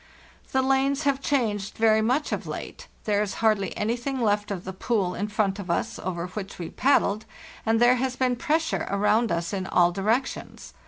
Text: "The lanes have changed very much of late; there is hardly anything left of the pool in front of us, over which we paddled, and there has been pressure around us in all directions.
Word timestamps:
"The 0.51 0.63
lanes 0.63 1.03
have 1.03 1.21
changed 1.21 1.77
very 1.77 2.01
much 2.01 2.31
of 2.31 2.47
late; 2.47 2.87
there 3.03 3.21
is 3.21 3.35
hardly 3.35 3.77
anything 3.77 4.19
left 4.19 4.49
of 4.49 4.63
the 4.63 4.73
pool 4.73 5.13
in 5.13 5.27
front 5.27 5.59
of 5.59 5.69
us, 5.69 5.99
over 5.99 6.25
which 6.29 6.57
we 6.57 6.71
paddled, 6.71 7.25
and 7.67 7.79
there 7.79 7.97
has 7.97 8.15
been 8.15 8.35
pressure 8.35 8.87
around 8.89 9.31
us 9.31 9.53
in 9.53 9.67
all 9.67 9.91
directions. 9.91 10.73